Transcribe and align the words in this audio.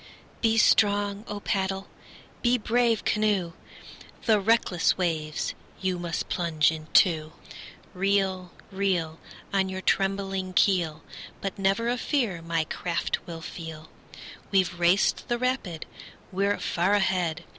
Be 0.41 0.57
strong, 0.57 1.23
O 1.27 1.39
paddle! 1.41 1.87
be 2.41 2.57
brave, 2.57 3.05
canoe! 3.05 3.53
The 4.25 4.39
reckless 4.39 4.97
waves 4.97 5.53
you 5.79 5.99
must 5.99 6.27
plunge 6.27 6.71
into. 6.71 7.33
Reel, 7.93 8.51
reel. 8.71 9.19
On 9.53 9.69
your 9.69 9.81
trembling 9.81 10.53
keel, 10.53 11.03
But 11.39 11.59
never 11.59 11.87
a 11.87 11.99
fear 11.99 12.41
my 12.41 12.63
craft 12.63 13.27
will 13.27 13.41
feel. 13.43 13.91
We've 14.49 14.79
raced 14.79 15.27
the 15.27 15.37
rapid, 15.37 15.85
we're 16.31 16.57
far 16.57 16.95
ahead! 16.95 17.43